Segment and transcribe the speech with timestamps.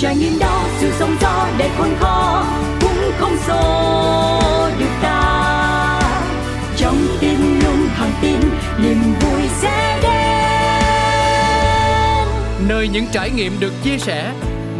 [0.00, 2.44] trải nghiệm đó sự sống gió để khôn khó
[2.80, 3.90] cũng không xô
[4.78, 6.00] được ta.
[6.76, 8.40] Trong tim luôn thẳng tin
[8.82, 10.10] niềm vui sẽ đến.
[12.68, 14.32] Nơi những trải nghiệm được chia sẻ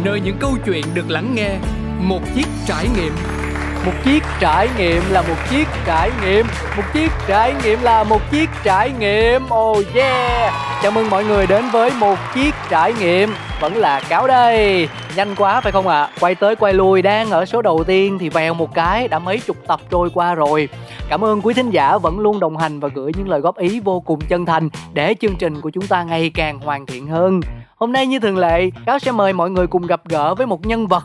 [0.03, 1.49] nơi những câu chuyện được lắng nghe
[1.99, 3.13] một chiếc trải nghiệm.
[3.85, 6.47] Một chiếc trải nghiệm là một chiếc trải nghiệm
[6.77, 9.43] một chiếc trải nghiệm là một chiếc trải nghiệm.
[9.53, 10.53] Oh yeah!
[10.83, 14.87] Chào mừng mọi người đến với một chiếc trải nghiệm vẫn là cáo đây.
[15.15, 16.01] Nhanh quá phải không ạ?
[16.01, 16.09] À?
[16.19, 19.39] quay tới quay lui, đang ở số đầu tiên thì vèo một cái, đã mấy
[19.39, 20.69] chục tập trôi qua rồi.
[21.09, 23.79] Cảm ơn quý thính giả vẫn luôn đồng hành và gửi những lời góp ý
[23.79, 27.41] vô cùng chân thành để chương trình của chúng ta ngày càng hoàn thiện hơn.
[27.75, 30.65] Hôm nay như thường lệ, cáo sẽ mời mọi người cùng gặp gỡ với một
[30.65, 31.03] nhân vật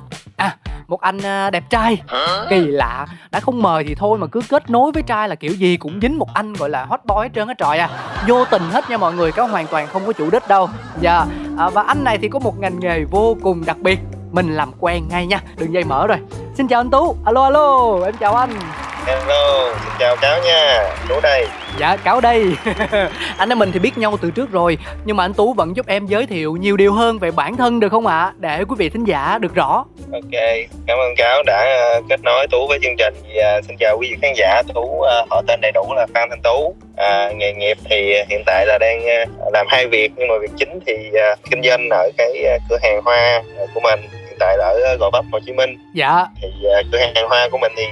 [0.88, 2.02] một anh à, đẹp trai.
[2.50, 3.06] Kỳ lạ.
[3.30, 5.98] Đã không mời thì thôi mà cứ kết nối với trai là kiểu gì cũng
[6.02, 7.88] dính một anh gọi là hot boy hết trơn hết trọi à.
[8.28, 10.68] Vô tình hết nha mọi người có hoàn toàn không có chủ đích đâu.
[11.00, 11.24] Dạ
[11.58, 13.98] à, và anh này thì có một ngành nghề vô cùng đặc biệt.
[14.32, 16.18] Mình làm quen ngay nha đường dây mở rồi.
[16.54, 17.16] Xin chào anh tú.
[17.24, 18.50] Alo alo em chào anh.
[19.06, 21.46] Hello, xin chào Cáo nha, Tú đây.
[21.78, 22.44] Dạ, Cáo đây.
[23.38, 25.86] Anh em mình thì biết nhau từ trước rồi Nhưng mà anh Tú vẫn giúp
[25.86, 28.18] em giới thiệu nhiều điều hơn về bản thân được không ạ?
[28.18, 28.32] À?
[28.38, 29.84] Để quý vị thính giả được rõ.
[30.12, 30.42] Ok,
[30.86, 33.14] cảm ơn Cáo đã uh, kết nối Tú với chương trình.
[33.34, 36.28] Và Xin chào quý vị khán giả, Tú uh, họ tên đầy đủ là Phan
[36.30, 36.74] Thanh Tú.
[36.96, 39.06] À, Nghề nghiệp thì hiện tại là đang
[39.52, 41.10] làm hai việc Nhưng mà việc chính thì
[41.50, 43.42] kinh doanh ở cái cửa hàng hoa
[43.74, 44.00] của mình.
[44.00, 45.76] Hiện tại là ở Gò Vấp, Hồ Chí Minh.
[45.94, 46.26] Dạ.
[46.42, 46.48] Thì
[46.92, 47.84] cửa hàng hoa của mình thì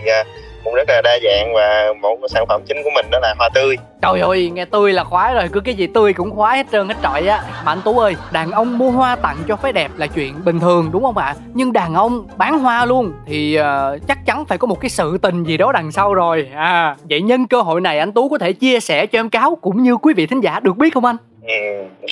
[0.64, 3.48] cũng rất là đa dạng và một sản phẩm chính của mình đó là hoa
[3.54, 3.76] tươi.
[4.02, 6.88] Trời ơi nghe tươi là khoái rồi cứ cái gì tươi cũng khoái hết trơn
[6.88, 7.42] hết trọi á.
[7.64, 10.60] Mà anh tú ơi đàn ông mua hoa tặng cho phái đẹp là chuyện bình
[10.60, 11.34] thường đúng không ạ?
[11.54, 13.64] Nhưng đàn ông bán hoa luôn thì uh,
[14.08, 16.48] chắc chắn phải có một cái sự tình gì đó đằng sau rồi.
[16.54, 19.54] À vậy nhân cơ hội này anh tú có thể chia sẻ cho em cáo
[19.54, 21.16] cũng như quý vị thính giả được biết không anh?
[21.46, 21.54] Ừ,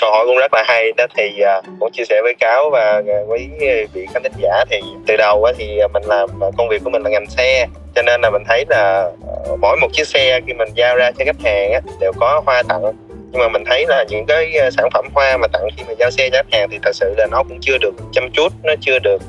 [0.01, 1.07] câu hỏi cũng rất là hay đó.
[1.17, 4.33] Thì à, uh, cũng chia sẻ với cáo và à, với à, vị khán thính
[4.43, 7.67] giả thì từ đầu á, thì mình làm công việc của mình là ngành xe.
[7.95, 9.11] Cho nên là mình thấy là
[9.61, 12.63] mỗi một chiếc xe khi mình giao ra cho khách hàng á, đều có hoa
[12.69, 12.83] tặng.
[13.31, 16.11] Nhưng mà mình thấy là những cái sản phẩm hoa mà tặng khi mà giao
[16.11, 18.75] xe cho khách hàng thì thật sự là nó cũng chưa được chăm chút nó
[18.81, 19.23] chưa được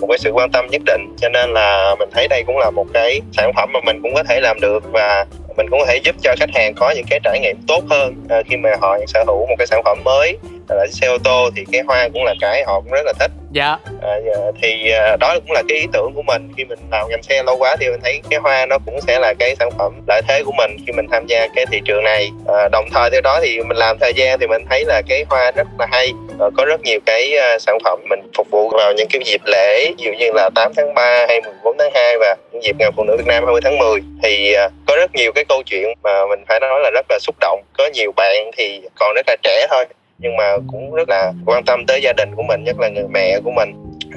[0.00, 1.16] một cái sự quan tâm nhất định.
[1.20, 4.14] Cho nên là mình thấy đây cũng là một cái sản phẩm mà mình cũng
[4.14, 4.84] có thể làm được.
[4.92, 5.26] Và
[5.58, 8.14] mình cũng có thể giúp cho khách hàng có những cái trải nghiệm tốt hơn.
[8.24, 10.36] Uh, khi mà họ sở hữu một cái sản phẩm mới
[10.68, 13.30] là xe ô tô thì cái hoa cũng là cái họ cũng rất là thích.
[13.52, 13.78] Dạ.
[14.02, 14.16] À,
[14.62, 16.52] thì à, đó cũng là cái ý tưởng của mình.
[16.56, 19.18] Khi mình làm ngành xe lâu quá thì mình thấy cái hoa nó cũng sẽ
[19.18, 22.04] là cái sản phẩm lợi thế của mình khi mình tham gia cái thị trường
[22.04, 22.30] này.
[22.48, 25.24] À, đồng thời theo đó thì mình làm thời gian thì mình thấy là cái
[25.28, 26.12] hoa rất là hay.
[26.40, 29.40] À, có rất nhiều cái uh, sản phẩm mình phục vụ vào những cái dịp
[29.44, 32.90] lễ ví dụ như là 8 tháng 3 hay 14 tháng 2 và dịp ngày
[32.96, 35.88] phụ nữ Việt Nam 20 tháng 10 thì à, có rất nhiều cái câu chuyện
[36.02, 37.62] mà mình phải nói là rất là xúc động.
[37.78, 39.84] Có nhiều bạn thì còn rất là trẻ thôi,
[40.18, 43.04] nhưng mà cũng rất là quan tâm tới gia đình của mình, nhất là người
[43.14, 43.72] mẹ của mình.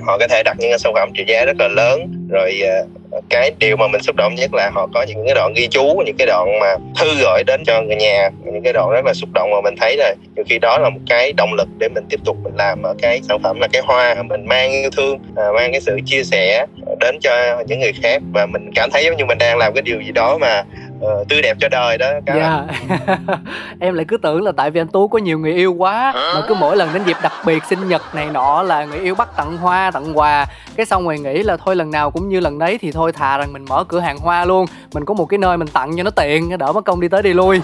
[0.06, 2.84] Họ có thể đặt những cái sản phẩm trị giá rất là lớn, rồi à,
[3.30, 6.04] cái điều mà mình xúc động nhất là họ có những cái đoạn ghi chú,
[6.06, 9.14] những cái đoạn mà thư gửi đến cho người nhà, những cái đoạn rất là
[9.14, 9.50] xúc động.
[9.52, 12.20] Mà mình thấy là nhiều khi đó là một cái động lực để mình tiếp
[12.26, 15.52] tục mình làm ở cái sản phẩm là cái hoa mình mang yêu thương à,
[15.56, 16.66] mang cái sự chia sẻ
[17.02, 19.82] đến cho những người khác và mình cảm thấy giống như mình đang làm cái
[19.82, 20.64] điều gì đó mà
[21.00, 22.34] uh, tươi đẹp cho đời đó dạ.
[22.36, 23.20] yeah.
[23.80, 26.42] em lại cứ tưởng là tại vì anh tú có nhiều người yêu quá mà
[26.48, 29.30] cứ mỗi lần đến dịp đặc biệt sinh nhật này nọ là người yêu bắt
[29.38, 30.46] tặng hoa tặng quà.
[30.76, 33.38] Cái xong rồi nghĩ là thôi lần nào cũng như lần đấy thì thôi thà
[33.38, 34.66] rằng mình mở cửa hàng hoa luôn.
[34.94, 37.22] Mình có một cái nơi mình tặng cho nó tiện đỡ mất công đi tới
[37.22, 37.62] đi lui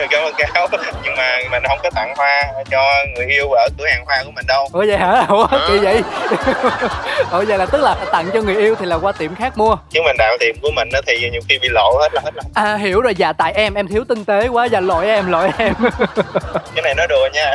[0.10, 0.68] cảm ơn cáo.
[1.04, 2.82] Nhưng mà mình không có tặng hoa cho
[3.16, 4.68] người yêu ở cửa hàng hoa của mình đâu.
[4.72, 5.26] Ủa vậy hả?
[5.28, 6.02] Ủa kỳ vậy?
[7.32, 9.76] Ủa vậy là tức là tặng cho người yêu thì là qua tiệm khác mua.
[9.90, 12.42] Chứ mình đạo tiệm của mình thì nhiều khi bị lộ hết là hết rồi.
[12.54, 13.14] À hiểu rồi.
[13.14, 14.64] Dạ tại em em thiếu tinh tế quá.
[14.64, 15.74] Dạ lỗi em lỗi em.
[16.74, 17.54] Cái này nói đùa nha.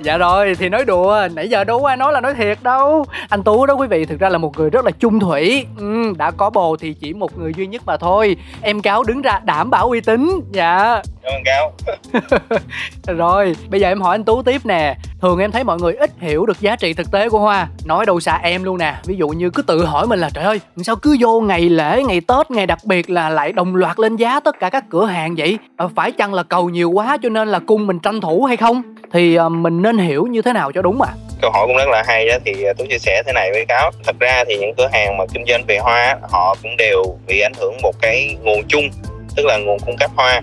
[0.00, 1.28] Dạ rồi thì nói đùa.
[1.34, 3.06] Nãy giờ đâu có ai nói là nói thiệt đâu.
[3.28, 5.66] Anh tú đó quý vị thực ra là một người rất là chung thủy.
[5.78, 8.36] Ừ, đã có bồ thì chỉ một người duy nhất mà thôi.
[8.62, 10.40] Em cáo đứng ra đảm bảo uy tín.
[10.52, 11.72] Dạ cảm ơn cáo.
[13.18, 14.94] Rồi bây giờ em hỏi anh tú tiếp nè.
[15.20, 17.68] Thường em thấy mọi người ít hiểu được giá trị thực tế của hoa.
[17.84, 18.94] Nói đâu xa em luôn nè.
[19.04, 22.02] Ví dụ như cứ tự hỏi mình là trời ơi sao cứ vô ngày lễ
[22.02, 25.06] ngày tết ngày đặc biệt là lại đồng loạt lên giá tất cả các cửa
[25.06, 25.58] hàng vậy?
[25.76, 28.56] Ờ, phải chăng là cầu nhiều quá cho nên là cung mình tranh thủ hay
[28.56, 28.82] không?
[29.12, 31.08] Thì uh, mình nên hiểu như thế nào cho đúng ạ?
[31.10, 31.16] À?
[31.42, 33.90] câu hỏi cũng rất là hay đó thì tôi chia sẻ thế này với cáo.
[34.04, 37.40] Thật ra thì những cửa hàng mà kinh doanh về hoa họ cũng đều bị
[37.40, 38.88] ảnh hưởng một cái nguồn chung
[39.38, 40.42] tức là nguồn cung cấp hoa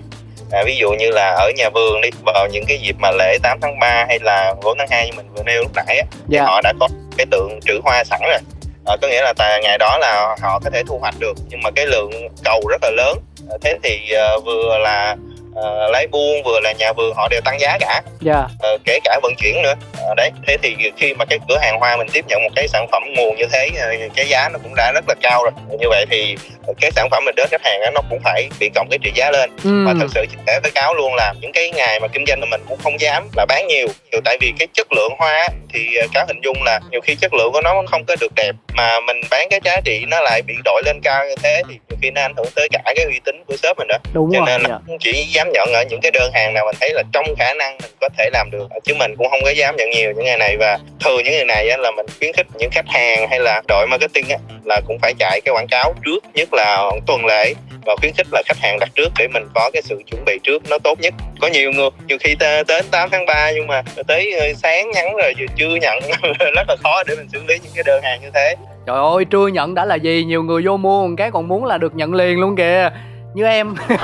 [0.52, 3.38] à, ví dụ như là ở nhà vườn đi vào những cái dịp mà lễ
[3.42, 6.04] 8 tháng 3 hay là 4 tháng 2 như mình vừa nêu lúc nãy á,
[6.28, 6.44] dạ.
[6.44, 8.38] họ đã có cái tượng trữ hoa sẵn rồi
[8.86, 11.60] à, có nghĩa là tại ngày đó là họ có thể thu hoạch được nhưng
[11.62, 12.10] mà cái lượng
[12.44, 13.18] cầu rất là lớn
[13.50, 14.00] à, thế thì
[14.36, 15.16] uh, vừa là
[15.60, 18.44] uh, lấy buôn vừa là nhà vườn họ đều tăng giá cả yeah.
[18.74, 19.74] uh, kể cả vận chuyển nữa
[20.08, 22.68] à, đấy thế thì khi mà cái cửa hàng hoa mình tiếp nhận một cái
[22.68, 25.52] sản phẩm nguồn như thế ờ, cái giá nó cũng đã rất là cao rồi
[25.80, 26.36] như vậy thì
[26.80, 29.10] cái sản phẩm mình đến khách hàng đó, nó cũng phải bị cộng cái trị
[29.14, 29.84] giá lên ừ.
[29.86, 32.46] và thật sự sẻ với cáo luôn là những cái ngày mà kinh doanh là
[32.50, 35.98] mình cũng không dám là bán nhiều nhiều tại vì cái chất lượng hoa thì
[36.14, 39.00] cáo hình dung là nhiều khi chất lượng của nó không có được đẹp mà
[39.00, 41.98] mình bán cái giá trị nó lại bị đội lên cao như thế thì nhiều
[42.02, 44.38] khi nó ảnh hưởng tới cả cái uy tín của shop mình đó đúng cho
[44.38, 44.94] rồi nên là dạ.
[45.00, 47.78] chỉ dám nhận ở những cái đơn hàng nào mình thấy là trong khả năng
[47.82, 48.68] mình có thể làm được.
[48.84, 51.44] Chứ mình cũng không có dám nhận nhiều những ngày này và thường những ngày
[51.44, 54.80] này á, là mình khuyến khích những khách hàng hay là đội marketing á, là
[54.86, 57.54] cũng phải chạy cái quảng cáo trước nhất là tuần lễ
[57.86, 60.38] và khuyến khích là khách hàng đặt trước để mình có cái sự chuẩn bị
[60.42, 61.14] trước nó tốt nhất.
[61.40, 65.16] Có nhiều người nhiều khi tới 8 tháng 3 nhưng mà tới ờ, sáng nhắn
[65.16, 65.98] rồi chưa nhận
[66.38, 68.56] rất là khó để mình xử lý những cái đơn hàng như thế.
[68.86, 70.24] Trời ơi trưa nhận đã là gì?
[70.24, 72.90] Nhiều người vô mua một cái còn muốn là được nhận liền luôn kìa
[73.36, 73.74] như em.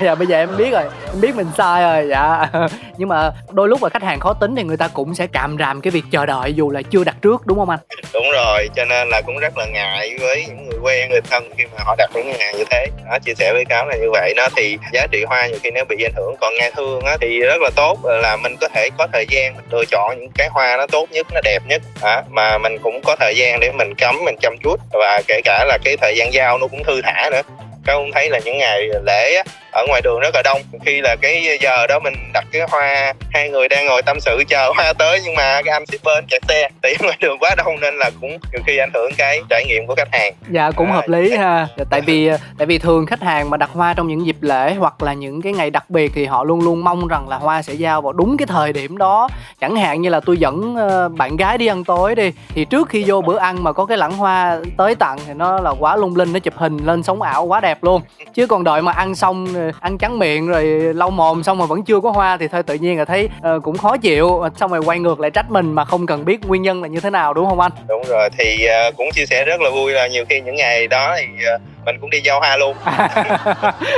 [0.00, 2.46] Dạ bây giờ em biết rồi em biết mình sai rồi dạ.
[2.98, 5.56] Nhưng mà đôi lúc là khách hàng khó tính thì người ta cũng sẽ càm
[5.58, 7.78] ràm cái việc chờ đợi dù là chưa đặt trước đúng không anh?
[8.14, 11.50] Đúng rồi cho nên là cũng rất là ngại với những người quen người thân
[11.58, 12.86] khi mà họ đặt ngân hàng như thế.
[13.10, 14.34] Đó chia sẻ với cáo là như vậy.
[14.36, 17.16] Đó thì giá trị hoa nhiều khi nó bị ảnh hưởng còn nghe thương á
[17.20, 17.98] thì rất là tốt.
[18.04, 21.08] Là mình có thể có thời gian mình lựa chọn những cái hoa nó tốt
[21.10, 21.82] nhất nó đẹp nhất.
[22.02, 24.80] Đó, mà mình cũng có thời gian để mình cắm mình chăm chút.
[24.92, 27.42] Và kể cả là cái thời gian giao nó cũng thư thả nữa
[27.84, 30.60] các ông thấy là những ngày lễ á, ở ngoài đường rất là đông.
[30.86, 34.42] Khi là cái giờ đó mình đặt cái hoa hai người đang ngồi tâm sự
[34.48, 36.68] chờ hoa tới nhưng mà cái anh shipper kẹt xe.
[36.82, 39.86] Tại ngoài đường quá đông nên là cũng nhiều khi ảnh hưởng cái trải nghiệm
[39.86, 40.34] của khách hàng.
[40.50, 41.66] Dạ cũng À, hợp lý ha.
[41.90, 45.02] Tại vì tại vì thường khách hàng mà đặt hoa trong những dịp lễ hoặc
[45.02, 47.72] là những cái ngày đặc biệt thì họ luôn luôn mong rằng là hoa sẽ
[47.72, 49.28] giao vào đúng cái thời điểm đó.
[49.60, 52.88] Chẳng hạn như là tôi dẫn ờ, bạn gái đi ăn tối đi thì trước
[52.88, 55.96] khi vô bữa ăn mà có cái lẵng hoa tới tặng thì nó là quá
[55.96, 58.02] lung linh nó chụp hình lên sống ảo quá đẹp luôn.
[58.34, 59.46] Chứ còn đợi mà ăn xong
[59.80, 60.64] ăn trắng miệng rồi
[60.94, 63.62] lau mồm xong mà vẫn chưa có hoa thì thôi tự nhiên là thấy uh,
[63.62, 64.42] cũng khó chịu.
[64.56, 67.00] Xong rồi quay ngược lại trách mình mà không cần biết nguyên nhân là như
[67.00, 67.72] thế nào đúng không anh?
[67.88, 70.86] Đúng rồi thì uh, cũng chia sẻ rất là vui là nhiều khi những ngày
[70.86, 71.24] đó thì
[71.54, 72.76] uh mình cũng đi giao hoa luôn.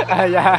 [0.07, 0.57] À, dạ.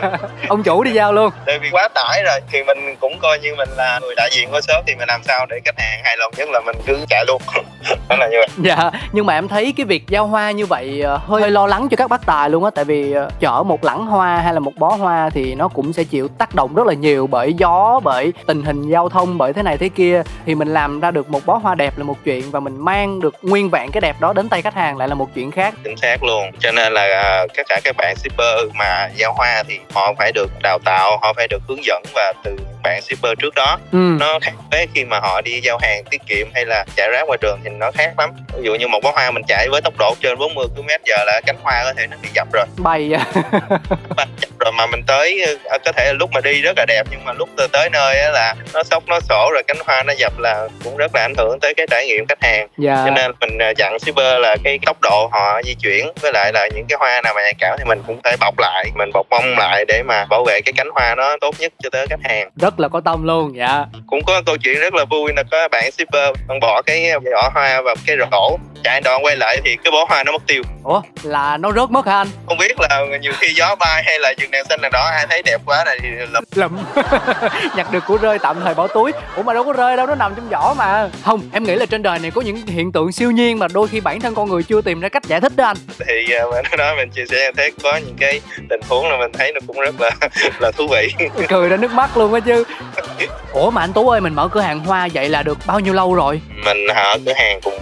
[0.48, 1.30] ông chủ đi giao luôn.
[1.46, 2.40] Tại vì quá tải rồi.
[2.52, 5.22] Thì mình cũng coi như mình là người đại diện của shop thì mình làm
[5.22, 7.42] sao để khách hàng hài lòng nhất là mình cứ chạy luôn.
[8.08, 8.48] Đó là như vậy.
[8.56, 8.90] Dạ.
[9.12, 11.88] Nhưng mà em thấy cái việc giao hoa như vậy ờ, hơi, hơi lo lắng
[11.90, 12.70] cho các bác tài luôn á.
[12.74, 15.92] Tại vì ờ, chở một lẵng hoa hay là một bó hoa thì nó cũng
[15.92, 19.52] sẽ chịu tác động rất là nhiều bởi gió bởi tình hình giao thông bởi
[19.52, 20.22] thế này thế kia.
[20.46, 23.20] Thì mình làm ra được một bó hoa đẹp là một chuyện và mình mang
[23.20, 25.74] được nguyên vẹn cái đẹp đó đến tay khách hàng lại là một chuyện khác.
[25.84, 26.50] Chính xác luôn.
[26.58, 30.32] Cho nên là à, tất cả các bạn shipper mà giao hoa thì họ phải
[30.32, 33.78] được đào tạo họ phải được hướng dẫn và từ bạn shipper trước đó.
[33.92, 33.98] Ừ.
[34.20, 37.26] Nó khác với khi mà họ đi giao hàng tiết kiệm hay là chạy ráp
[37.26, 38.30] ngoài đường thì nó khác lắm.
[38.56, 41.16] Ví dụ như một bó hoa mình chạy với tốc độ trên 40 km giờ
[41.26, 42.64] là cánh hoa có thể nó bị dập rồi.
[42.76, 43.08] Bay
[44.40, 47.02] dập rồi mà mình tới ờ, có thể là lúc mà đi rất là đẹp
[47.10, 50.02] nhưng mà lúc tới- tới nơi á là nó sốc nó sổ rồi cánh hoa
[50.02, 52.68] nó dập là cũng rất là ảnh hưởng tới cái trải nghiệm khách hàng.
[52.78, 53.02] Dạ.
[53.04, 56.52] Cho nên mình à, dặn shipper là cái tốc độ họ di chuyển với lại
[56.52, 59.10] là những cái hoa nào mà nhạy cảm thì mình cũng phải bọc lại mình
[59.14, 62.06] bọc bông lại để mà bảo vệ cái cánh hoa nó tốt nhất cho tới
[62.10, 62.50] khách hàng.
[62.56, 63.84] rất là có tâm luôn dạ.
[64.06, 67.50] Cũng có câu chuyện rất là vui là có bạn shipper bạn bỏ cái vỏ
[67.54, 70.62] hoa vào cái rổ chạy đoạn quay lại thì cái bó hoa nó mất tiêu.
[70.84, 72.28] Ủa là nó rớt mất hả anh?
[72.46, 75.26] Không biết là nhiều khi gió bay hay là dừng đèn xanh đèn đỏ ai
[75.30, 76.72] thấy đẹp quá này thì lập lụm
[77.76, 79.12] nhặt được của rơi tạm thời bỏ túi.
[79.36, 81.10] Ủa mà đâu có rơi đâu nó nằm trong vỏ mà.
[81.24, 83.88] Không em nghĩ là trên đời này có những hiện tượng siêu nhiên mà đôi
[83.88, 85.76] khi bản thân con người chưa tìm ra cách giải thích đó anh.
[86.06, 89.32] Thì à, mình nói mình chia sẻ thấy có những cái tình huống là mình
[89.32, 90.10] thấy nó cũng rất là
[90.60, 91.28] là thú vị.
[91.48, 92.57] Cười ra nước mắt luôn á chứ
[93.52, 95.94] ủa mà anh tú ơi mình mở cửa hàng hoa vậy là được bao nhiêu
[95.94, 96.40] lâu rồi?
[96.64, 97.74] Mình ở cửa hàng cũng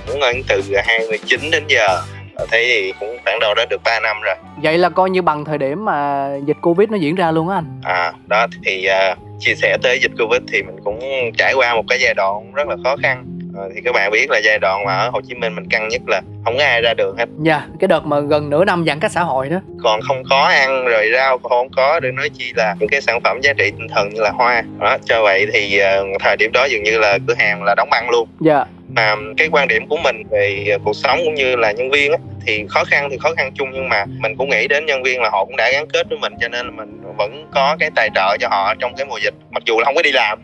[0.48, 2.02] từ 29 đến giờ.
[2.50, 4.34] Thế thì cũng khoảng đầu đó được 3 năm rồi.
[4.62, 7.54] Vậy là coi như bằng thời điểm mà dịch covid nó diễn ra luôn á
[7.56, 7.80] anh.
[7.84, 11.00] À đó thì à, chia sẻ tới dịch covid thì mình cũng
[11.38, 13.35] trải qua một cái giai đoạn rất là khó khăn
[13.74, 16.02] thì các bạn biết là giai đoạn mà ở Hồ Chí Minh mình căng nhất
[16.06, 17.28] là không có ai ra đường hết.
[17.42, 19.60] Dạ cái đợt mà gần nửa năm giãn cách xã hội đó.
[19.82, 23.00] Còn không có ăn rồi rau còn không có để nói chi là những cái
[23.00, 24.62] sản phẩm giá trị tinh thần như là hoa.
[24.80, 27.88] Đó cho vậy thì à, thời điểm đó dường như là cửa hàng là đóng
[27.90, 28.28] băng luôn.
[28.40, 28.64] Dạ.
[28.88, 32.18] Mà cái quan điểm của mình về cuộc sống cũng như là nhân viên á,
[32.46, 35.22] thì khó khăn thì khó khăn chung nhưng mà mình cũng nghĩ đến nhân viên
[35.22, 37.90] là họ cũng đã gắn kết với mình cho nên là mình vẫn có cái
[37.94, 40.38] tài trợ cho họ trong cái mùa dịch mặc dù là không có đi làm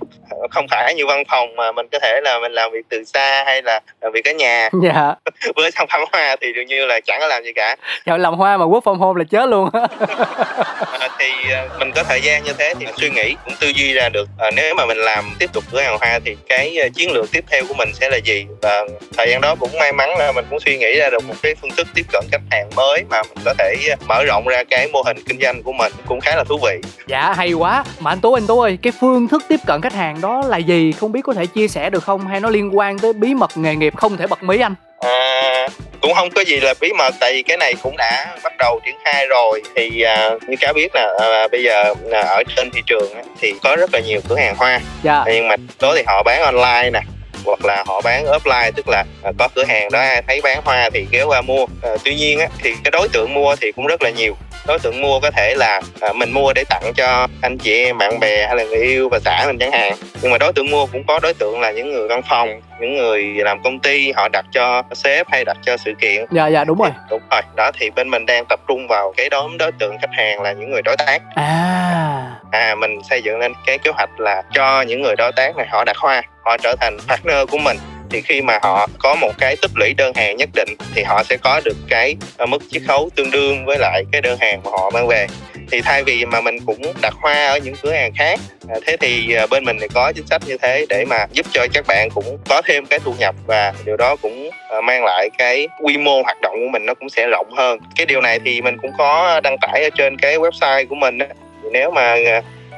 [0.50, 3.44] không phải như văn phòng mà mình có thể là mình làm việc từ xa
[3.46, 4.68] hay là làm việc ở nhà.
[4.82, 5.14] Dạ.
[5.56, 7.76] Với sản phẩm hoa thì dường như là chẳng có làm gì cả.
[8.06, 9.68] Trời làm hoa mà work from home là chết luôn
[11.19, 14.09] thì ờ, mình có thời gian như thế thì suy nghĩ cũng tư duy ra
[14.09, 14.28] được.
[14.38, 17.33] À, nếu mà mình làm tiếp tục cửa hàng hoa thì cái ờ, chiến lược
[17.33, 18.47] tiếp theo của mình sẽ là gì?
[18.62, 18.85] Và
[19.16, 21.54] thời gian đó cũng may mắn là mình cũng suy nghĩ ra được một cái
[21.54, 23.75] phương thức tiếp cận khách hàng mới mà mình có thể
[24.09, 26.81] mở rộng ra cái mô hình kinh doanh của mình cũng khá là thú vị.
[27.07, 27.85] Dạ hay quá.
[28.00, 30.57] Mà anh tú anh tú ơi cái phương thức tiếp cận khách hàng đó là
[30.57, 30.92] gì?
[30.92, 32.26] Không biết có thể chia sẻ được không?
[32.26, 34.75] Hay nó liên quan tới bí mật nghề nghiệp không thể bật mí anh?
[35.02, 35.68] À,
[36.00, 38.80] cũng không có gì là bí mật tại vì cái này cũng đã bắt đầu
[38.85, 39.62] triển khai rồi.
[39.76, 43.23] Thì à, như cá biết là à, bây giờ à, ở trên thị trường á,
[43.40, 44.80] thì có rất là nhiều cửa hàng hoa.
[45.02, 45.25] Dạ.
[45.26, 47.00] nhưng mà đó thì họ bán online nè
[47.44, 50.61] hoặc là họ bán offline tức là à, có cửa hàng đó ai thấy bán
[50.64, 51.66] hoa thì ghé qua mua.
[51.82, 54.78] À, tuy nhiên á, thì cái đối tượng mua thì cũng rất là nhiều đối
[54.78, 58.21] tượng mua có thể là à, mình mua để tặng cho anh chị em bạn
[58.21, 59.92] bè hay là người yêu và xã mình chẳng hạn.
[60.23, 62.97] Nhưng mà đối tượng mua cũng có đối tượng là những người văn phòng những
[62.97, 66.25] người làm công ty họ đặt cho sếp hay đặt cho sự kiện.
[66.31, 66.90] Dạ dạ đúng rồi.
[67.11, 67.42] Đúng rồi.
[67.57, 70.52] Đó thì bên mình đang tập trung vào cái đó đối tượng khách hàng là
[70.52, 71.23] những người đối tác.
[71.35, 72.31] À.
[72.50, 75.66] À mình xây dựng lên cái kế hoạch là cho những người đối tác này
[75.71, 77.76] họ đặt hoa họ trở thành partner của mình
[78.12, 81.23] thì khi mà họ có một cái tích lũy đơn hàng nhất định, thì họ
[81.23, 84.61] sẽ có được cái ờ, mức chiết khấu tương đương với lại cái đơn hàng
[84.64, 85.26] mà họ mang về.
[85.71, 88.97] Thì thay vì mà mình cũng đặt hoa ở những cửa hàng khác ờ, thế
[89.00, 91.87] thì ờ, bên mình thì có chính sách như thế để mà giúp cho các
[91.87, 94.50] bạn cũng có thêm cái thu nhập và điều đó cũng
[94.85, 97.78] mang lại cái quy mô hoạt động của mình nó cũng sẽ rộng hơn.
[97.97, 101.19] Cái điều này thì mình cũng có đăng tải ở trên cái website của mình
[101.62, 102.16] thì nếu mà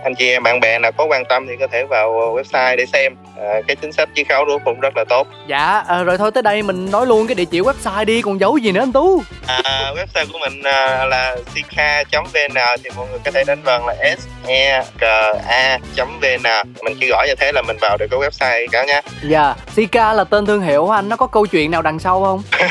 [0.04, 2.87] anh chị em bạn bè nào có quan tâm thì có thể vào website để
[2.87, 3.16] xem.
[3.40, 5.26] À, cái chính sách chiết khấu đó cũng rất là tốt.
[5.46, 8.40] Dạ à, rồi thôi tới đây mình nói luôn cái địa chỉ website đi còn
[8.40, 9.23] giấu gì nữa anh tú?
[9.46, 13.94] À, website của mình à, là sika.vn thì mọi người có thể đánh vần là
[14.18, 15.02] s e k
[15.49, 19.00] a vn mình chỉ gõ như thế là mình vào được cái website cả nhé
[19.23, 21.08] dạ sika là tên thương hiệu anh?
[21.08, 22.42] Nó có câu chuyện nào đằng sau không?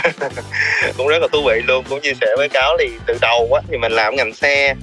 [0.97, 3.61] Cũng rất là thú vị luôn cũng chia sẻ với cáo thì từ đầu á
[3.69, 4.75] thì mình làm ngành xe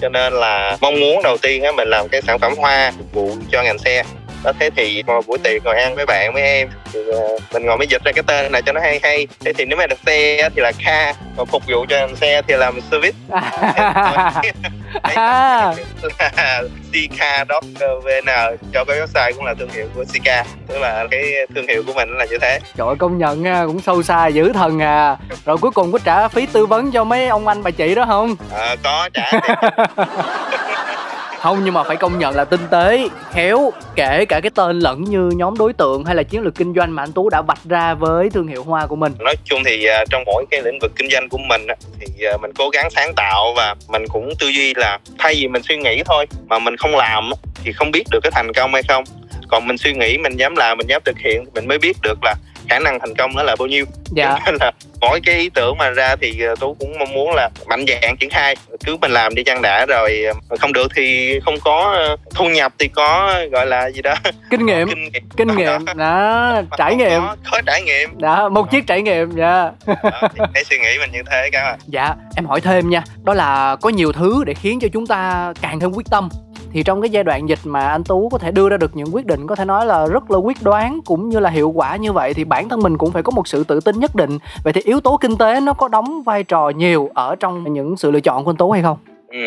[0.00, 3.12] cho nên là mong muốn đầu tiên á mình làm cái sản phẩm hoa phục
[3.12, 4.04] vụ cho ngành xe.
[4.44, 7.66] Đó thế thì ngồi buổi tiệc ngồi ăn với bạn với em thì uh, mình
[7.66, 9.26] ngồi mới dịch ra cái tên này cho nó hay hay.
[9.44, 11.12] Thế thì nếu mà đặt xe thì là kha.
[11.36, 13.18] Còn phục vụ cho ngành xe thì làm service
[15.02, 15.74] à.
[16.92, 18.26] Sika.vn
[18.72, 20.44] cho cái website cũng là thương hiệu của Sika.
[20.66, 22.60] Tức là cái thương hiệu của mình là như thế.
[22.76, 25.16] Trời công nhận nha cũng sâu xa dữ thần à.
[25.44, 28.04] Rồi cuối cùng có trả phí tư vấn cho mấy ông anh bà chị đó
[28.06, 28.36] không?
[28.54, 29.30] À, có trả
[31.40, 35.04] không nhưng mà phải công nhận là tinh tế khéo kể cả cái tên lẫn
[35.04, 37.64] như nhóm đối tượng hay là chiến lược kinh doanh mà anh tú đã vạch
[37.64, 39.12] ra với thương hiệu hoa của mình.
[39.18, 41.66] Nói chung thì uh, trong mỗi cái lĩnh vực kinh doanh của mình
[42.00, 45.48] thì uh, mình cố gắng sáng tạo và mình cũng tư duy là thay vì
[45.48, 47.30] mình suy nghĩ thôi mà mình không làm
[47.64, 49.04] thì không biết được cái thành công hay không.
[49.48, 52.18] Còn mình suy nghĩ mình dám làm mình dám thực hiện mình mới biết được
[52.22, 52.34] là
[52.68, 53.84] khả năng thành công nó là bao nhiêu.
[54.10, 54.38] Dạ.
[54.46, 57.50] nên là mỗi cái ý tưởng mà ra thì ờ, tú cũng mong muốn là
[57.66, 58.56] mạnh dạng triển khai.
[58.84, 62.48] Cứ mình làm đi chăng đã rồi ờ, không được thì không có ờ, thu
[62.48, 64.14] nhập thì có gọi là gì đó.
[64.50, 64.88] Kinh nghiệm.
[64.88, 65.84] Kinh nghiệm, kinh nghiệm.
[65.86, 68.18] Đó, đó trải nghiệm có, có trải nghiệm.
[68.18, 69.70] Đó một chiếc trải nghiệm dạ.
[69.86, 71.78] Đó, hãy suy nghĩ mình như thế các bạn.
[71.86, 75.52] Dạ em hỏi thêm nha đó là có nhiều thứ để khiến cho chúng ta
[75.60, 76.28] càng thêm quyết tâm
[76.72, 79.08] thì trong cái giai đoạn dịch mà anh tú có thể đưa ra được những
[79.12, 81.96] quyết định có thể nói là rất là quyết đoán cũng như là hiệu quả
[81.96, 84.38] như vậy, thì bản thân mình cũng phải có một sự tự tin nhất định.
[84.64, 87.96] Vậy thì yếu tố kinh tế nó có đóng vai trò nhiều ở trong những
[87.96, 88.98] sự lựa chọn của anh tú hay không?
[89.28, 89.38] Ừ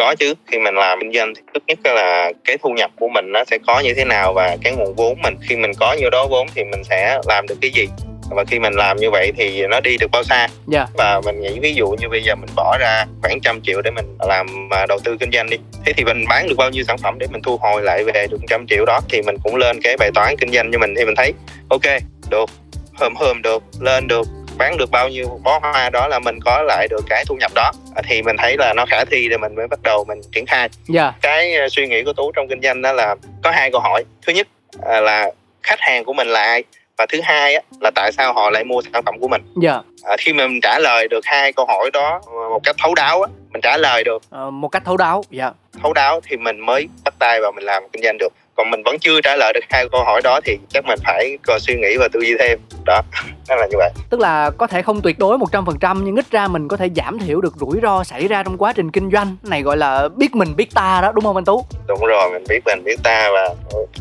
[0.00, 0.34] có chứ.
[0.46, 3.44] Khi mình làm kinh doanh thì thứ nhất là cái thu nhập của mình nó
[3.50, 5.34] sẽ có như thế nào và cái nguồn vốn mình.
[5.48, 7.88] Khi mình có nhiêu đó vốn thì mình sẽ làm được cái gì
[8.30, 10.50] và khi mình làm như vậy thì nó đi được bao xa yeah.
[10.68, 10.86] Dạ.
[10.94, 13.90] và mình nghĩ ví dụ như bây giờ mình bỏ ra khoảng trăm triệu để
[13.90, 15.56] mình làm à, đầu tư kinh doanh đi
[15.86, 18.26] thế thì mình bán được bao nhiêu sản phẩm để mình thu hồi lại về
[18.30, 20.94] được trăm triệu đó thì mình cũng lên cái bài toán kinh doanh cho mình
[20.98, 21.32] thì mình thấy
[21.68, 22.50] ok được
[22.94, 24.26] hôm hôm được lên được
[24.58, 27.52] bán được bao nhiêu bó hoa đó là mình có lại được cái thu nhập
[27.54, 27.72] đó
[28.08, 30.60] thì mình thấy là nó khả thi để mình mới bắt đầu mình triển khai
[30.60, 30.70] yeah.
[30.88, 31.12] Dạ.
[31.22, 34.04] cái à, suy nghĩ của tú trong kinh doanh đó là có hai câu hỏi
[34.26, 34.48] thứ nhất
[34.82, 35.30] à, là
[35.62, 36.64] khách hàng của mình là ai
[37.00, 39.42] và thứ hai á, là tại sao họ lại mua sản phẩm của mình?
[39.62, 39.80] Dạ.
[40.02, 43.22] À, khi mà mình trả lời được hai câu hỏi đó một cách thấu đáo
[43.22, 44.22] á, mình trả lời được.
[44.30, 45.50] À, một cách thấu đáo dạ.
[45.82, 48.32] Thấu đáo thì mình mới bắt tay vào mình làm kinh doanh được.
[48.56, 51.38] Còn mình vẫn chưa trả lời được hai câu hỏi đó thì chắc mình phải
[51.46, 52.58] còn suy nghĩ và tư duy thêm.
[52.86, 53.00] Đó
[53.48, 53.90] nó là như vậy.
[54.10, 57.18] Tức là có thể không tuyệt đối 100% nhưng ít ra mình có thể giảm
[57.18, 59.36] thiểu được rủi ro xảy ra trong quá trình kinh doanh.
[59.42, 61.64] Này gọi là biết mình biết ta đó đúng không anh tú?
[61.88, 63.54] Đúng rồi mình biết mình biết ta và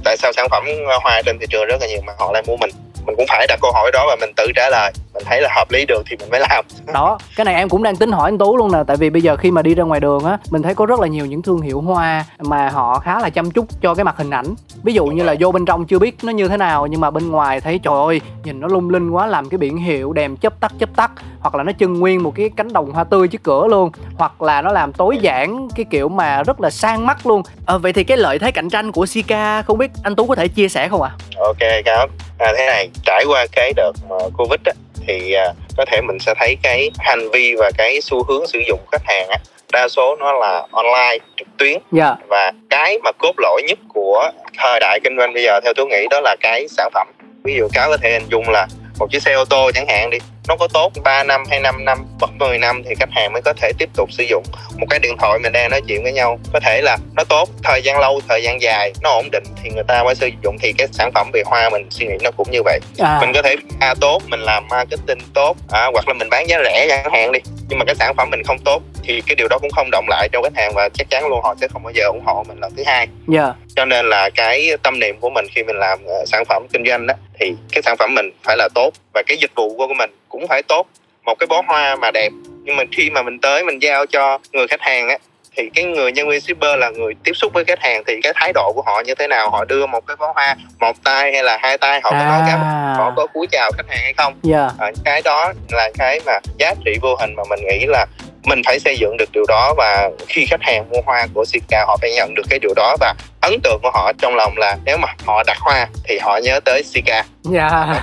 [0.04, 0.64] tại sao sản phẩm
[1.04, 2.70] hoa trên thị trường rất là nhiều mà họ lại mua mình
[3.10, 5.50] mình cũng phải đặt câu hỏi đó và mình tự trả lời mình thấy là
[5.56, 8.28] hợp lý được thì mình mới làm đó cái này em cũng đang tính hỏi
[8.28, 10.38] anh tú luôn nè tại vì bây giờ khi mà đi ra ngoài đường á
[10.50, 13.52] mình thấy có rất là nhiều những thương hiệu hoa mà họ khá là chăm
[13.52, 14.46] chút cho cái mặt hình ảnh
[14.84, 17.12] ví dụ như là vô bên trong chưa biết nó như thế nào nhưng mà
[17.12, 20.38] bên ngoài thấy trời ơi nhìn nó lung linh quá làm cái biển hiệu đèn
[20.38, 23.28] chấp tắt chấp tắt hoặc là nó trưng nguyên một cái cánh đồng hoa tươi
[23.28, 27.06] trước cửa luôn hoặc là nó làm tối giản cái kiểu mà rất là sang
[27.06, 30.16] mắt luôn à, vậy thì cái lợi thế cạnh tranh của Sika không biết anh
[30.16, 31.12] Tú có thể chia sẻ không ạ?
[31.36, 31.40] À?
[31.40, 34.74] Ok cảm à, thế này trải qua cái đợt mà Covid á,
[35.08, 35.46] thì à,
[35.78, 39.02] có thể mình sẽ thấy cái hành vi và cái xu hướng sử dụng khách
[39.06, 39.38] hàng á,
[39.72, 41.82] đa số nó là online trực tuyến yeah.
[41.92, 42.16] Dạ.
[42.28, 45.86] và cái mà cốt lõi nhất của thời đại kinh doanh bây giờ theo tôi
[45.86, 47.08] nghĩ đó là cái sản phẩm
[47.44, 48.68] ví dụ cáo có thể hình dung là
[49.00, 50.18] một chiếc xe ô tô chẳng hạn đi
[50.48, 53.42] nó có tốt 3 năm hay 5 năm hoặc 10 năm thì khách hàng mới
[53.42, 54.44] có thể tiếp tục sử dụng
[54.78, 57.50] một cái điện thoại mình đang nói chuyện với nhau có thể là nó tốt
[57.64, 60.58] thời gian lâu thời gian dài nó ổn định thì người ta mới sử dụng
[60.62, 63.18] thì cái sản phẩm về hoa mình suy nghĩ nó cũng như vậy à.
[63.22, 66.58] mình có thể a tốt mình làm marketing tốt à, hoặc là mình bán giá
[66.66, 69.48] rẻ chẳng hạn đi nhưng mà cái sản phẩm mình không tốt thì cái điều
[69.48, 71.84] đó cũng không động lại cho khách hàng và chắc chắn luôn họ sẽ không
[71.84, 73.10] bao giờ ủng hộ mình lần thứ hai yeah.
[73.28, 73.54] Dạ.
[73.76, 76.84] cho nên là cái tâm niệm của mình khi mình làm uh, sản phẩm kinh
[76.88, 79.94] doanh đó thì cái sản phẩm mình phải là tốt và cái dịch vụ của
[79.94, 80.88] mình cũng phải tốt.
[81.26, 82.30] Một cái bó hoa mà đẹp
[82.64, 85.18] nhưng mà khi mà mình tới mình giao cho người khách hàng á
[85.58, 88.34] thì cái người nhân viên shipper là người tiếp xúc với khách hàng thì cái
[88.36, 89.50] thái độ của họ như thế nào?
[89.50, 92.02] Họ đưa một cái bó hoa một tay hay là hai tay?
[92.04, 92.30] Họ có à.
[92.30, 92.58] nói cái
[92.98, 94.34] họ có cúi chào khách hàng hay không?
[94.52, 94.72] Yeah.
[94.80, 98.06] à, cái đó là cái mà giá trị vô hình mà mình nghĩ là
[98.44, 99.74] mình phải xây dựng được điều đó.
[99.78, 102.98] Và khi khách hàng mua hoa của Sika họ phải nhận được cái điều đó.
[103.00, 103.14] Và
[103.50, 106.60] ấn tượng của họ trong lòng là nếu mà họ đặt hoa thì họ nhớ
[106.66, 107.24] tới Sika.
[107.44, 107.70] Dạ.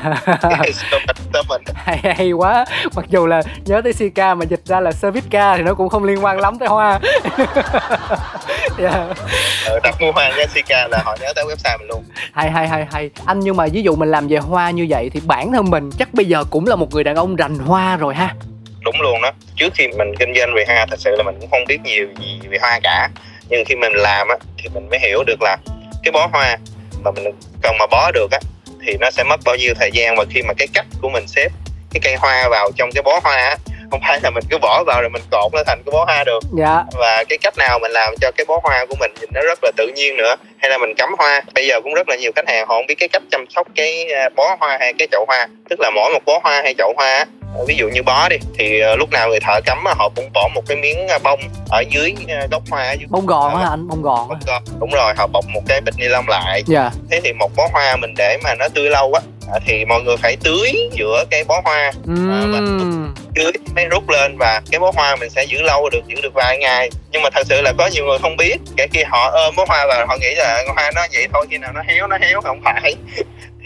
[1.74, 2.64] hay, hay quá.
[2.96, 5.88] Mặc dù là nhớ tới Sika mà dịch ra là service ca thì nó cũng
[5.88, 7.00] không liên quan lắm tới hoa.
[8.78, 8.94] yeah.
[9.66, 12.04] Ờ, đặt mua hoa Sika là họ nhớ tới website mình luôn.
[12.32, 13.10] Hay hay hay hay.
[13.26, 15.90] Anh nhưng mà ví dụ mình làm về hoa như vậy thì bản thân mình
[15.98, 18.34] chắc bây giờ cũng là một người đàn ông rành hoa rồi ha
[18.86, 21.50] đúng luôn đó trước khi mình kinh doanh về hoa thật sự là mình cũng
[21.50, 23.08] không biết nhiều gì về hoa cả
[23.48, 25.56] nhưng khi mình làm á thì mình mới hiểu được là
[26.02, 26.58] cái bó hoa
[27.04, 27.24] mà mình
[27.62, 28.38] cần mà bó được á
[28.86, 31.26] thì nó sẽ mất bao nhiêu thời gian và khi mà cái cách của mình
[31.26, 31.48] xếp
[31.92, 33.56] cái cây hoa vào trong cái bó hoa á
[33.90, 36.24] không phải là mình cứ bỏ vào rồi mình cột nó thành cái bó hoa
[36.24, 36.82] được dạ.
[36.98, 39.58] và cái cách nào mình làm cho cái bó hoa của mình nhìn nó rất
[39.62, 42.32] là tự nhiên nữa hay là mình cắm hoa bây giờ cũng rất là nhiều
[42.36, 45.08] khách hàng họ không biết cái cách chăm sóc cái à, bó hoa hay cái
[45.10, 47.24] chậu hoa tức là mỗi một bó hoa hay chậu hoa
[47.66, 50.48] ví dụ như bó đi thì uh, lúc nào người thợ cắm họ cũng bỏ
[50.54, 53.88] một cái miếng à, bông ở dưới uh, gốc hoa dưới bông gòn á anh?
[53.88, 56.62] Bông gòn bông gòn đúng rồi họ bọc một cái bịch ni lông lại.
[56.66, 56.90] Dạ.
[57.10, 59.20] thế thì một bó hoa mình để mà nó tươi lâu á
[59.66, 61.92] thì mọi người phải tưới giữa cái bó hoa.
[62.12, 62.30] Uhm.
[62.30, 66.06] à, mình tưới mới rút lên và cái bó hoa mình sẽ giữ lâu được
[66.06, 66.90] giữ được vài ngày.
[67.12, 69.64] Nhưng mà thật sự là có nhiều người không biết kể khi họ ôm bó
[69.68, 72.40] hoa và họ nghĩ là hoa nó vậy thôi khi nào nó héo nó héo
[72.40, 72.94] không phải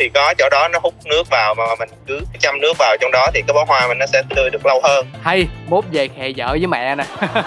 [0.01, 3.11] thì có chỗ đó nó hút nước vào mà mình cứ chăm nước vào trong
[3.13, 5.07] đó thì cái bó hoa mình nó sẽ tươi được lâu hơn.
[5.23, 7.05] Hay mốt về khè vợ với mẹ nè.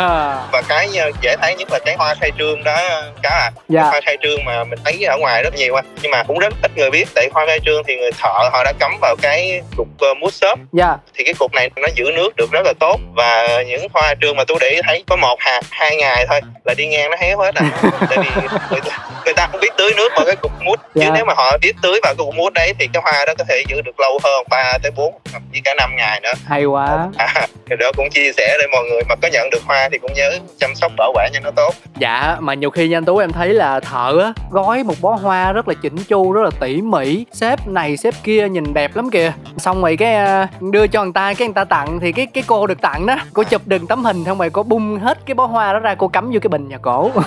[0.51, 0.89] Và cái
[1.21, 2.75] dễ thấy nhất là cái hoa khai trương đó
[3.23, 3.51] cá à.
[3.69, 3.83] Dạ.
[3.83, 6.71] hoa khai trương mà mình thấy ở ngoài rất nhiều nhưng mà cũng rất ít
[6.75, 9.87] người biết tại hoa khai trương thì người thợ họ đã cắm vào cái cục
[10.11, 10.59] uh, mút xốp.
[10.73, 10.97] Dạ.
[11.13, 12.99] thì cái cục này nó giữ nước được rất là tốt.
[13.15, 16.73] Và những hoa trương mà tôi để thấy có một hạt hai ngày thôi là
[16.73, 17.65] đi ngang nó héo hết à.
[18.09, 18.29] Tại vì
[18.69, 20.79] người ta, người ta không biết tưới nước vào cái cục mút.
[20.95, 21.05] Dạ.
[21.05, 23.33] chứ nếu mà họ biết tưới vào cái cục mút đấy thì cái hoa đó
[23.37, 26.33] có thể giữ được lâu hơn 3 tới 4 thậm chí cả 5 ngày nữa.
[26.47, 27.07] Hay quá.
[27.17, 29.97] À, thì đó cũng chia sẻ để mọi người mà có nhận được hoa thì
[29.97, 31.73] cũng nhớ chăm sóc bảo quản cho nó tốt.
[31.99, 35.11] Dạ mà nhiều khi nha anh tú em thấy là thợ á gói một bó
[35.11, 37.25] hoa rất là chỉnh chu rất là tỉ mỉ.
[37.31, 39.33] Xếp này xếp kia nhìn đẹp lắm kìa.
[39.57, 42.43] Xong rồi cái à, đưa cho người ta cái người ta tặng thì cái cái
[42.47, 43.15] cô được tặng đó.
[43.33, 45.95] Cô chụp đừng tấm hình xong rồi cô bung hết cái bó hoa đó ra
[45.95, 47.11] cô cắm vô cái bình nhà cổ.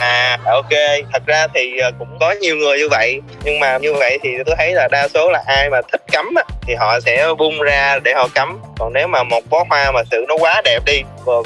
[0.00, 0.70] À ok.
[1.12, 3.20] Thật ra thì à, cũng có nhiều người như vậy.
[3.44, 6.34] Nhưng mà như vậy thì tôi thấy là đa số là ai mà thích cắm
[6.36, 8.58] á, thì họ sẽ bung ra để họ cắm.
[8.78, 11.02] Còn nếu mà một bó hoa mà sự nó quá đẹp đi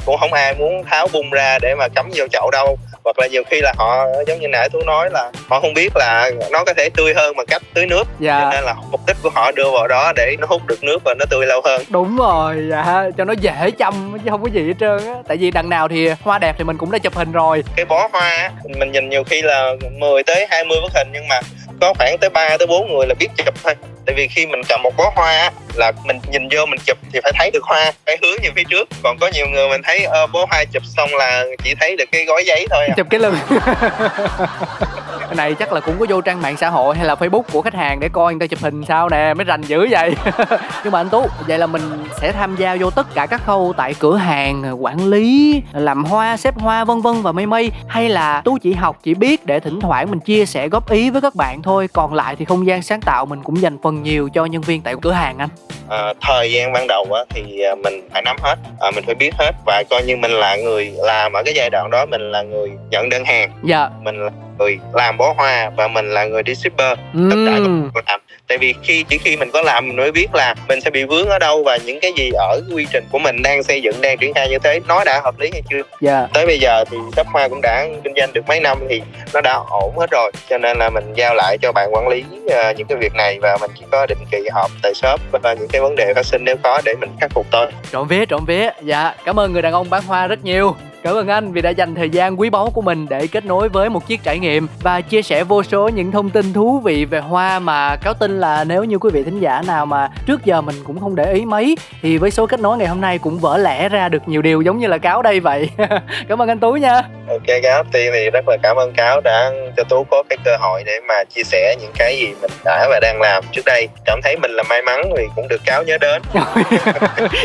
[0.06, 2.78] cũng không ai muốn tháo bung ra để mà cắm vô chậu đâu.
[3.04, 5.92] Hoặc là nhiều khi là họ giống như nãy tôi nói là họ không biết
[5.94, 8.04] là nó có thể tươi hơn bằng cách tưới nước.
[8.18, 8.40] Dạ.
[8.40, 10.98] cho nên là mục đích của họ đưa vào đó để nó hút được nước
[11.04, 11.82] và nó tươi lâu hơn.
[11.88, 15.14] Đúng rồi dạ cho nó dễ chăm chứ không có gì hết trơn á.
[15.28, 17.64] Tại vì đằng nào thì hoa đẹp thì mình cũng đã chụp hình rồi.
[17.76, 21.40] Cái bó hoa mình nhìn nhiều khi là 10 tới 20 bức hình nhưng mà
[21.80, 23.74] có khoảng tới 3 tới 4 người là biết chụp thôi.
[24.06, 27.20] Tại vì khi mình cầm một bó hoa là mình nhìn vô mình chụp thì
[27.22, 28.88] phải thấy được hoa cái hướng như phía trước.
[29.02, 32.04] Còn có nhiều người mình thấy uh, bó hoa chụp xong là chỉ thấy được
[32.12, 32.94] cái gói giấy thôi à.
[32.96, 33.36] chụp cái lưng
[35.30, 37.62] cái này chắc là cũng có vô trang mạng xã hội hay là facebook của
[37.62, 40.14] khách hàng để coi người ta chụp hình sao nè mới rành dữ vậy.
[40.84, 41.82] Nhưng mà anh tú vậy là mình
[42.20, 46.36] sẽ tham gia vô tất cả các khâu tại cửa hàng quản lý làm hoa
[46.36, 47.70] xếp hoa vân vân và mây mây.
[47.88, 51.10] Hay là tú chỉ học chỉ biết để thỉnh thoảng mình chia sẻ góp ý
[51.10, 54.02] với các bạn thôi còn lại thì không gian sáng tạo mình cũng dành phần
[54.02, 55.48] nhiều cho nhân viên tại cửa hàng anh.
[55.88, 59.14] À, thời gian ban đầu á, thì à, mình phải nắm hết à, mình phải
[59.14, 62.30] biết hết và coi như mình là người làm ở cái giai đoạn đó mình
[62.30, 63.50] là người nhận đơn hàng.
[63.62, 63.88] Dạ.
[64.02, 66.98] Mình là người làm bó hoa và mình là người đi shipper.
[67.30, 68.20] Tất cả Ừm, các làm.
[68.48, 71.04] Tại vì khi chỉ khi mình có làm mình mới biết là mình sẽ bị
[71.04, 74.00] vướng ở đâu và những cái gì ở quy trình của mình đang xây dựng
[74.00, 75.82] đang triển khai như thế nó đã hợp lý hay chưa?
[76.00, 76.26] Dạ.
[76.32, 79.02] Tới bây giờ thì shop hoa cũng đã kinh doanh được mấy năm thì
[79.34, 80.30] nó đã ổn hết rồi.
[80.48, 83.38] Cho nên là mình giao lại cho bạn quản lý ờ, những cái việc này
[83.42, 86.26] và mình chỉ có định kỳ họp tại shop và những cái vấn đề phát
[86.26, 87.66] sinh nếu có để mình khắc phục thôi.
[87.92, 88.70] Trộm vía trộm vía.
[88.82, 91.70] Dạ cảm ơn người đàn ông bán hoa rất nhiều Cảm ơn anh vì đã
[91.70, 94.66] dành thời gian quý báu của mình để kết nối với một chiếc trải nghiệm
[94.82, 98.40] và chia sẻ vô số những thông tin thú vị về hoa mà cáo tin
[98.40, 101.32] là nếu như quý vị thính giả nào mà trước giờ mình cũng không để
[101.32, 104.28] ý mấy thì với số kết nối ngày hôm nay cũng vỡ lẽ ra được
[104.28, 105.70] nhiều điều giống như là cáo đây vậy.
[106.28, 107.02] Cảm ơn anh Tú nha.
[107.28, 110.56] ok cáo tiên thì rất là cảm ơn cáo đã cho tú có cái cơ
[110.60, 113.88] hội để mà chia sẻ những cái gì mình đã và đang làm trước đây
[114.04, 116.22] cảm thấy mình là may mắn vì cũng được cáo nhớ đến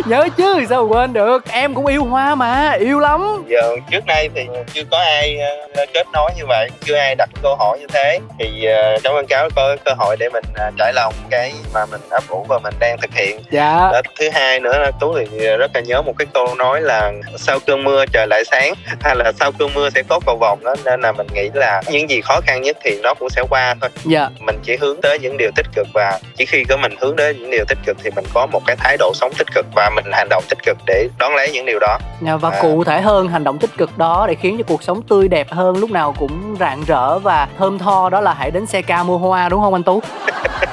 [0.05, 1.51] Nhớ chứ sao quên được.
[1.51, 3.44] Em cũng yêu hoa mà, yêu lắm.
[3.47, 4.41] Giờ trước đây thì
[4.73, 5.37] chưa có ai
[5.75, 9.13] ờ, kết nối như vậy chưa ai đặt câu hỏi như thế thì ờ, cảm
[9.13, 12.45] ơn cáo có cơ hội để mình ờ, trải lòng cái mà mình ấp ủ
[12.49, 13.89] và mình đang thực hiện Dạ.
[13.93, 17.11] Đó, thứ hai nữa là tú thì rất là nhớ một cái câu nói là
[17.37, 20.63] sau cơn mưa trời lại sáng hay là sau cơn mưa sẽ có cầu vồng
[20.63, 23.41] đó nên là mình nghĩ là những gì khó khăn nhất thì nó cũng sẽ
[23.49, 24.29] qua thôi Dạ.
[24.39, 27.33] mình chỉ hướng tới những điều tích cực và chỉ khi có mình hướng tới
[27.33, 29.89] những điều tích cực thì mình có một cái thái độ sống tích cực và
[29.95, 32.59] mình hành động tích cực để đón lấy những điều đó Dạ, Và À.
[32.61, 35.51] cụ thể hơn hành động tích cực đó để khiến cho cuộc sống tươi đẹp
[35.51, 38.09] hơn lúc nào cũng rạng rỡ và thơm tho.
[38.09, 40.01] Đó là hãy đến ca mua hoa đúng không anh Tú?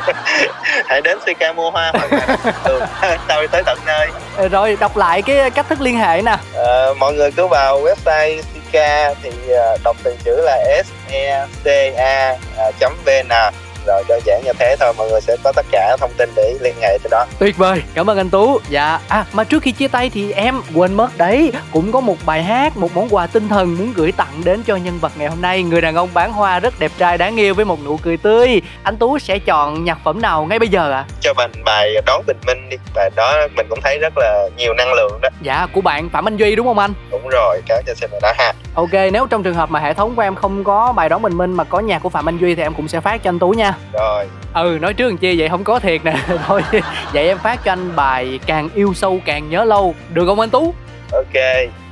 [0.86, 2.82] hãy đến CK mua hoa hoặc là đường
[3.28, 4.08] sau tới tận nơi?
[4.36, 6.36] Ờ, Rồi đọc lại cái cách thức liên hệ nè.
[6.54, 8.72] Ờ, mọi người cứ vào website CK
[9.22, 12.36] thì ờ, đọc từng chữ là s e c a
[13.06, 13.28] vn
[13.86, 16.54] rồi đơn giản như thế thôi mọi người sẽ có tất cả thông tin để
[16.60, 18.58] liên hệ tới đó Tuyệt vời, cảm ơn anh Tú.
[18.68, 22.16] Dạ, à mà trước khi chia tay thì em quên mất đấy, cũng có một
[22.26, 25.28] bài hát, một món quà tinh thần muốn gửi tặng đến cho nhân vật ngày
[25.28, 27.96] hôm nay, người đàn ông bán hoa rất đẹp trai đáng yêu với một nụ
[27.96, 28.60] cười tươi.
[28.82, 30.96] Anh Tú sẽ chọn nhạc phẩm nào ngay bây giờ ạ?
[30.98, 31.04] À?
[31.20, 34.74] cho mình bài đón bình minh đi bài đó mình cũng thấy rất là nhiều
[34.74, 36.92] năng lượng đó Dạ, của bạn Phạm Anh Duy đúng không anh?
[37.10, 40.14] đúng rồi cáo cho xin đó ha Ok, nếu trong trường hợp mà hệ thống
[40.16, 42.54] của em không có bài đón bình minh mà có nhạc của Phạm Anh Duy
[42.54, 43.71] thì em cũng sẽ phát cho anh Tú nha.
[43.92, 44.28] Rồi.
[44.54, 46.16] Ừ, nói trước làm chi vậy không có thiệt nè.
[46.46, 46.62] Thôi,
[47.12, 49.94] vậy em phát cho anh bài càng yêu sâu càng nhớ lâu.
[50.12, 50.74] Được không anh Tú?
[51.12, 51.42] ok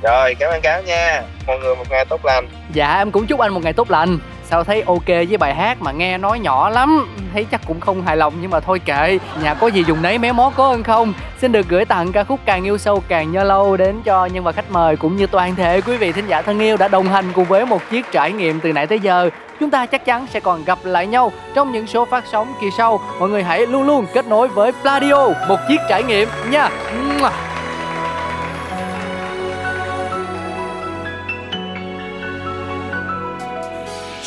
[0.01, 1.23] rồi cảm ơn cáo nha.
[1.47, 2.47] Mọi người một ngày tốt lành.
[2.73, 4.19] Dạ em cũng chúc anh một ngày tốt lành.
[4.45, 7.07] Sao thấy ok với bài hát mà nghe nói nhỏ lắm.
[7.33, 9.19] Thấy chắc cũng không hài lòng nhưng mà thôi kệ.
[9.43, 11.13] Nhà có gì dùng nấy méo mó có hơn không?
[11.37, 14.43] Xin được gửi tặng ca khúc Càng yêu sâu càng nhớ lâu Đến cho nhân
[14.43, 17.07] vật khách mời cũng như toàn thể quý vị thính giả thân yêu Đã đồng
[17.07, 19.29] hành cùng với một chiếc trải nghiệm từ nãy tới giờ
[19.61, 22.67] Chúng ta chắc chắn sẽ còn gặp lại nhau trong những số phát sóng kỳ
[22.77, 22.99] sau.
[23.19, 26.69] Mọi người hãy luôn luôn kết nối với Pladio, Một chiếc trải nghiệm nha.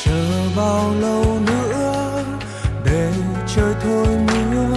[0.05, 0.13] Chờ
[0.57, 2.23] bao lâu nữa
[2.85, 3.13] để
[3.57, 4.77] trời thôi mưa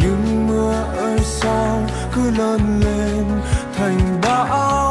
[0.00, 1.82] nhưng mưa ơi sao
[2.14, 3.24] cứ lớn lên
[3.76, 4.85] thành bão?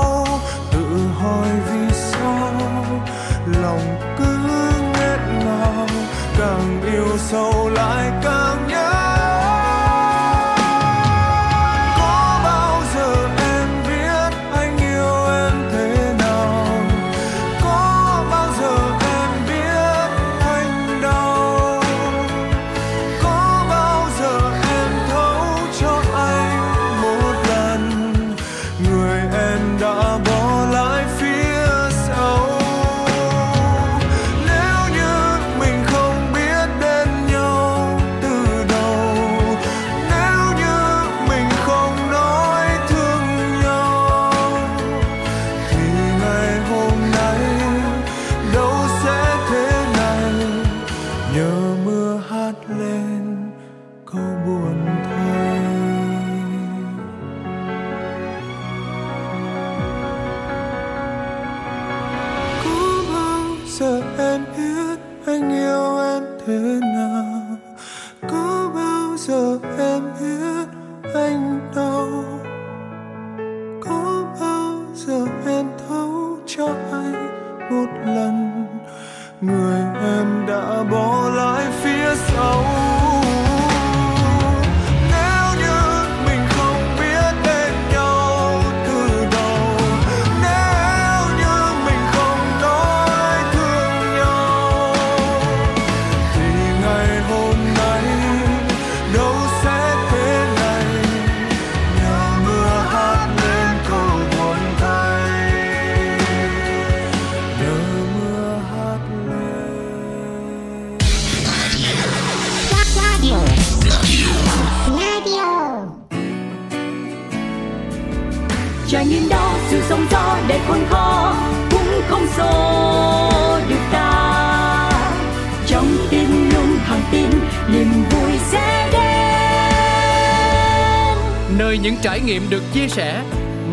[132.36, 133.24] Nghiệm được chia sẻ,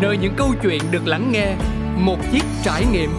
[0.01, 1.55] nơi những câu chuyện được lắng nghe,
[1.97, 3.09] một chiếc trải nghiệm.